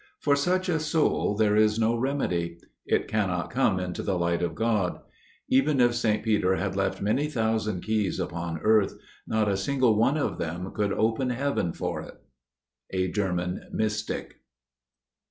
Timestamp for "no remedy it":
1.77-3.07